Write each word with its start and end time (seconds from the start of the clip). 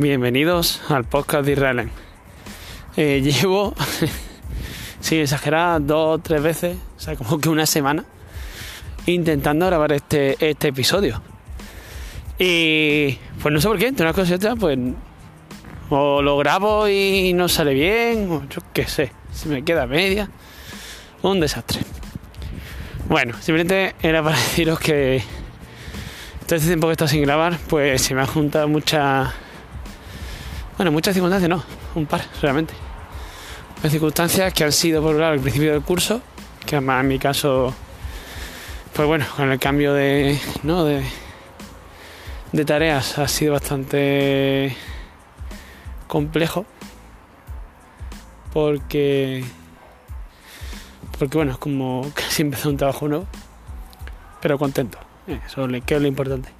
Bienvenidos 0.00 0.80
al 0.90 1.02
podcast 1.02 1.44
de 1.44 1.52
Israel. 1.54 1.90
Eh, 2.96 3.20
llevo, 3.24 3.74
sin 5.00 5.18
exagerar, 5.18 5.84
dos 5.84 6.20
o 6.20 6.22
tres 6.22 6.40
veces, 6.40 6.76
o 6.96 7.00
sea, 7.00 7.16
como 7.16 7.40
que 7.40 7.48
una 7.48 7.66
semana, 7.66 8.04
intentando 9.06 9.66
grabar 9.66 9.90
este, 9.90 10.36
este 10.38 10.68
episodio. 10.68 11.20
Y 12.38 13.18
pues 13.42 13.52
no 13.52 13.60
sé 13.60 13.66
por 13.66 13.76
qué, 13.76 13.88
entre 13.88 14.04
unas 14.04 14.14
cosas 14.14 14.30
y 14.30 14.34
otras, 14.34 14.54
pues 14.60 14.78
o 15.90 16.22
lo 16.22 16.36
grabo 16.38 16.88
y 16.88 17.32
no 17.32 17.48
sale 17.48 17.74
bien, 17.74 18.30
o 18.30 18.48
yo 18.48 18.62
qué 18.72 18.86
sé, 18.86 19.10
se 19.32 19.48
me 19.48 19.64
queda 19.64 19.88
media. 19.88 20.30
Un 21.22 21.40
desastre. 21.40 21.80
Bueno, 23.08 23.34
simplemente 23.40 23.96
era 24.00 24.22
para 24.22 24.36
deciros 24.36 24.78
que 24.78 25.24
todo 26.46 26.54
este 26.54 26.68
tiempo 26.68 26.86
que 26.86 26.90
he 26.90 26.92
estado 26.92 27.08
sin 27.08 27.22
grabar, 27.22 27.58
pues 27.66 28.00
se 28.00 28.14
me 28.14 28.20
ha 28.20 28.26
juntado 28.28 28.68
mucha. 28.68 29.34
Bueno, 30.78 30.92
muchas 30.92 31.12
circunstancias, 31.12 31.50
no, 31.50 31.64
un 31.96 32.06
par, 32.06 32.24
realmente. 32.40 32.72
Las 33.82 33.90
circunstancias 33.90 34.54
que 34.54 34.62
han 34.62 34.70
sido, 34.70 35.02
por 35.02 35.16
un 35.16 35.22
al 35.22 35.40
principio 35.40 35.72
del 35.72 35.82
curso, 35.82 36.22
que 36.64 36.76
además 36.76 37.00
en 37.00 37.08
mi 37.08 37.18
caso, 37.18 37.74
pues 38.94 39.08
bueno, 39.08 39.26
con 39.34 39.50
el 39.50 39.58
cambio 39.58 39.92
de, 39.92 40.38
¿no? 40.62 40.84
de, 40.84 41.02
de 42.52 42.64
tareas 42.64 43.18
ha 43.18 43.26
sido 43.26 43.54
bastante 43.54 44.76
complejo, 46.06 46.64
porque, 48.52 49.42
porque 51.18 51.38
bueno, 51.38 51.50
es 51.50 51.58
como 51.58 52.08
casi 52.14 52.42
empezó 52.42 52.68
un 52.68 52.76
trabajo 52.76 53.08
nuevo, 53.08 53.26
pero 54.40 54.60
contento, 54.60 54.96
eso 55.26 55.64
es 55.64 56.00
lo 56.00 56.06
importante. 56.06 56.50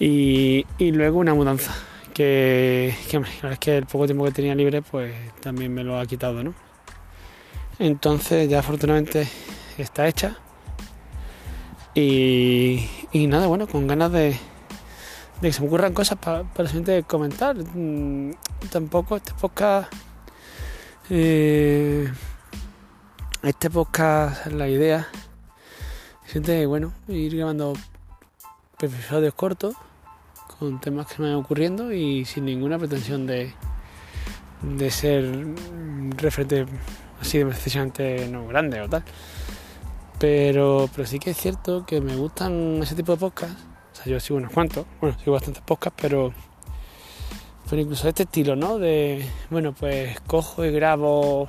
Y, 0.00 0.66
y 0.78 0.90
luego 0.90 1.20
una 1.20 1.34
mudanza 1.34 1.72
que, 2.18 2.96
que, 3.08 3.22
es 3.48 3.58
que 3.60 3.76
el 3.76 3.86
poco 3.86 4.06
tiempo 4.06 4.24
que 4.24 4.32
tenía 4.32 4.52
libre 4.52 4.82
pues 4.82 5.14
también 5.40 5.72
me 5.72 5.84
lo 5.84 6.00
ha 6.00 6.04
quitado, 6.04 6.42
¿no? 6.42 6.52
Entonces 7.78 8.48
ya 8.48 8.58
afortunadamente 8.58 9.28
está 9.78 10.08
hecha 10.08 10.36
y, 11.94 12.88
y 13.12 13.28
nada, 13.28 13.46
bueno, 13.46 13.68
con 13.68 13.86
ganas 13.86 14.10
de, 14.10 14.30
de 14.30 15.48
que 15.48 15.52
se 15.52 15.60
me 15.60 15.68
ocurran 15.68 15.94
cosas 15.94 16.18
para, 16.18 16.42
para 16.42 16.68
siguiente 16.68 17.04
comentar. 17.04 17.56
Mm, 17.56 18.32
tampoco 18.68 19.14
este 19.14 19.32
podcast, 19.40 19.92
eh, 21.10 22.12
este 23.44 23.70
podcast, 23.70 24.46
la 24.46 24.68
idea, 24.68 25.06
siente 26.26 26.66
bueno 26.66 26.92
ir 27.06 27.36
grabando 27.36 27.74
episodios 28.80 29.34
cortos 29.34 29.76
con 30.58 30.80
temas 30.80 31.06
que 31.06 31.22
me 31.22 31.28
van 31.28 31.36
ocurriendo 31.36 31.92
y 31.92 32.24
sin 32.24 32.44
ninguna 32.44 32.78
pretensión 32.78 33.26
de, 33.26 33.52
de 34.62 34.90
ser 34.90 35.54
referente 36.16 36.66
así 37.20 37.38
de 37.38 37.46
precisamente 37.46 38.28
no 38.28 38.46
grande 38.46 38.80
o 38.80 38.88
tal. 38.88 39.04
Pero, 40.18 40.88
pero 40.94 41.06
sí 41.06 41.18
que 41.18 41.30
es 41.30 41.36
cierto 41.36 41.86
que 41.86 42.00
me 42.00 42.16
gustan 42.16 42.80
ese 42.82 42.94
tipo 42.94 43.12
de 43.12 43.18
podcasts. 43.18 43.62
O 43.92 43.94
sea, 43.94 44.06
yo 44.06 44.20
sigo 44.20 44.38
unos 44.38 44.52
cuantos, 44.52 44.84
bueno, 45.00 45.16
sigo 45.18 45.32
bastantes 45.32 45.62
podcasts, 45.62 45.98
pero, 46.00 46.32
pero 47.68 47.82
incluso 47.82 48.08
este 48.08 48.24
estilo, 48.24 48.56
¿no? 48.56 48.78
De, 48.78 49.24
bueno, 49.50 49.72
pues 49.72 50.20
cojo 50.22 50.64
y 50.64 50.72
grabo 50.72 51.48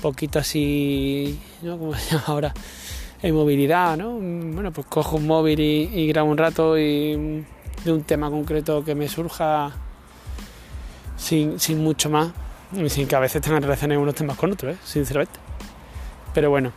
poquito 0.00 0.38
así, 0.38 1.38
¿no? 1.62 1.78
Como 1.78 1.94
se 1.94 2.10
llama 2.12 2.24
ahora, 2.28 2.54
en 3.22 3.34
movilidad, 3.34 3.96
¿no? 3.98 4.12
Bueno, 4.12 4.72
pues 4.72 4.86
cojo 4.86 5.16
un 5.16 5.26
móvil 5.26 5.60
y, 5.60 5.90
y 5.94 6.06
grabo 6.08 6.30
un 6.30 6.38
rato 6.38 6.78
y 6.78 7.44
de 7.84 7.92
un 7.92 8.02
tema 8.02 8.30
concreto 8.30 8.84
que 8.84 8.94
me 8.94 9.08
surja 9.08 9.72
sin, 11.16 11.58
sin 11.58 11.82
mucho 11.82 12.10
más 12.10 12.30
sin 12.88 13.06
que 13.06 13.16
a 13.16 13.20
veces 13.20 13.42
tengan 13.42 13.62
relaciones 13.62 13.98
unos 13.98 14.14
temas 14.14 14.36
con 14.36 14.52
otros, 14.52 14.74
¿eh? 14.74 14.78
sinceramente. 14.84 15.38
Pero 16.32 16.50
bueno, 16.50 16.72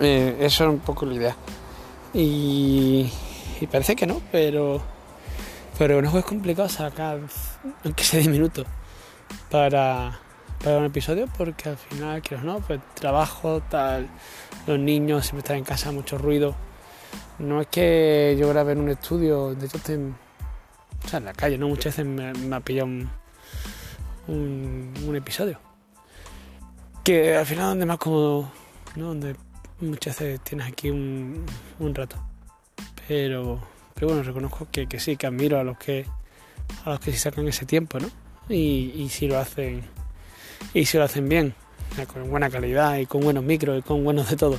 eh, 0.00 0.36
eso 0.40 0.64
es 0.64 0.70
un 0.70 0.80
poco 0.80 1.06
la 1.06 1.14
idea. 1.14 1.36
Y, 2.12 3.10
parece 3.70 3.94
que 3.94 4.06
no, 4.06 4.20
pero, 4.32 4.82
pero 5.78 6.02
no 6.02 6.18
es 6.18 6.24
complicado 6.24 6.68
sacar, 6.68 7.20
aunque 7.84 8.04
sea 8.04 8.18
10 8.20 8.30
minutos, 8.30 8.66
para, 9.50 10.18
para 10.62 10.78
un 10.78 10.86
episodio, 10.86 11.28
porque 11.36 11.68
al 11.68 11.76
final, 11.76 12.22
que 12.22 12.36
no, 12.36 12.60
pues 12.60 12.80
trabajo, 12.94 13.62
tal, 13.68 14.08
los 14.66 14.78
niños 14.78 15.26
siempre 15.26 15.40
están 15.40 15.56
en 15.58 15.64
casa, 15.64 15.92
mucho 15.92 16.18
ruido 16.18 16.54
no 17.38 17.60
es 17.60 17.66
que 17.68 18.36
yo 18.38 18.48
grabe 18.48 18.72
en 18.72 18.80
un 18.80 18.88
estudio, 18.88 19.54
de 19.54 19.66
hecho 19.66 19.78
en, 19.92 20.16
la 21.24 21.32
calle, 21.32 21.58
¿no? 21.58 21.68
Muchas 21.68 21.96
veces 21.96 22.06
me, 22.06 22.54
ha 22.54 22.60
pillado 22.60 22.88
un, 24.28 25.14
episodio. 25.14 25.58
Que 27.04 27.36
al 27.36 27.46
final 27.46 27.66
donde 27.66 27.86
más 27.86 27.98
cómodo, 27.98 28.50
¿no? 28.96 29.08
Donde 29.08 29.36
muchas 29.80 30.18
veces 30.18 30.40
tienes 30.40 30.66
aquí 30.66 30.90
un, 30.90 31.44
un 31.78 31.94
rato. 31.94 32.16
Pero, 33.06 33.60
pero 33.94 34.08
bueno, 34.08 34.22
reconozco 34.22 34.66
que, 34.72 34.86
que, 34.88 34.98
sí, 34.98 35.16
que 35.16 35.26
admiro 35.26 35.60
a 35.60 35.64
los 35.64 35.78
que 35.78 36.06
a 36.84 36.90
los 36.90 37.00
que 37.00 37.12
sí 37.12 37.18
sacan 37.18 37.46
ese 37.46 37.64
tiempo, 37.66 38.00
¿no? 38.00 38.08
Y, 38.48 38.92
y 38.96 39.08
si 39.08 39.28
lo 39.28 39.38
hacen 39.38 39.84
y 40.74 40.84
si 40.86 40.98
lo 40.98 41.04
hacen 41.04 41.28
bien, 41.28 41.54
con 42.12 42.28
buena 42.28 42.50
calidad 42.50 42.98
y 42.98 43.06
con 43.06 43.20
buenos 43.22 43.44
micros 43.44 43.78
y 43.78 43.82
con 43.82 44.04
buenos 44.04 44.28
de 44.28 44.36
todo. 44.36 44.58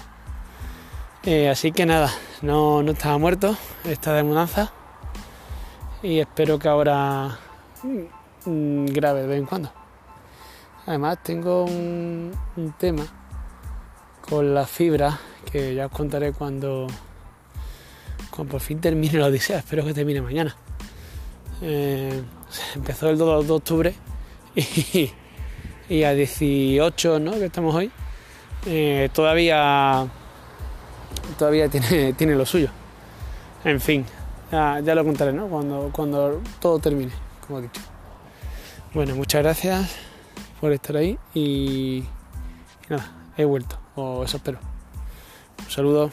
Eh, 1.24 1.50
así 1.50 1.72
que 1.72 1.86
nada, 1.86 2.12
no, 2.42 2.84
no 2.84 2.92
estaba 2.92 3.18
muerto, 3.18 3.56
está 3.84 4.14
de 4.14 4.24
mudanza 4.24 4.72
y 6.04 6.20
espero 6.20 6.60
que 6.60 6.68
ahora 6.68 7.40
mmm, 8.46 8.86
grabe 8.86 9.22
de 9.22 9.28
vez 9.28 9.40
en 9.40 9.46
cuando. 9.46 9.72
Además 10.86 11.18
tengo 11.24 11.66
un, 11.66 12.32
un, 12.56 12.72
tema 12.74 13.06
con 14.30 14.54
la 14.54 14.66
fibra 14.66 15.20
que 15.52 15.76
ya 15.76 15.88
os 15.88 15.92
contaré 15.92 16.32
cuando, 16.32 16.88
cuando 18.30 18.52
por 18.52 18.62
fin 18.62 18.80
termine 18.80 19.20
la 19.20 19.26
odisea, 19.26 19.60
espero 19.60 19.84
que 19.84 19.94
termine 19.94 20.22
mañana. 20.22 20.56
Eh, 21.62 22.22
empezó 22.76 23.10
el 23.10 23.18
2 23.18 23.48
de 23.48 23.54
octubre 23.54 23.96
y, 24.56 25.12
y 25.90 26.04
a 26.04 26.14
18, 26.14 27.20
¿no? 27.20 27.32
que 27.32 27.46
estamos 27.46 27.76
hoy, 27.76 27.92
eh, 28.66 29.10
todavía 29.12 30.08
todavía 31.38 31.70
tiene, 31.70 32.14
tiene 32.18 32.36
lo 32.36 32.46
suyo. 32.46 32.70
En 33.64 33.82
fin, 33.82 34.06
ya, 34.52 34.82
lo 34.82 35.04
contaré, 35.04 35.34
¿no? 35.34 35.48
Cuando, 35.48 35.90
cuando 35.92 36.42
todo 36.60 36.80
termine, 36.80 37.12
como 37.46 37.60
he 37.60 37.64
dicho. 37.64 37.82
Bueno, 38.94 39.16
muchas 39.16 39.44
gracias 39.44 39.96
por 40.62 40.72
estar 40.72 40.96
ahí 40.96 41.18
y, 41.34 42.00
y 42.00 42.90
nada, 42.90 43.12
he 43.38 43.46
vuelto, 43.46 43.78
o 43.96 44.24
eso 44.24 44.38
espero. 44.38 44.60
Un 45.64 45.70
saludo. 45.70 46.12